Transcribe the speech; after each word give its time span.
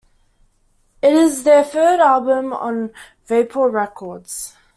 It 1.03 1.13
is 1.13 1.43
their 1.43 1.63
third 1.63 1.99
album 1.99 2.53
on 2.53 2.89
Vapor 3.27 3.69
Records. 3.69 4.55